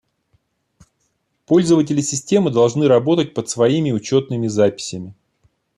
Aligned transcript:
Пользователи 1.45 2.01
системы 2.01 2.49
должны 2.49 2.87
работать 2.87 3.35
под 3.35 3.49
своими 3.51 3.91
учетными 3.91 4.47
записями 4.47 5.13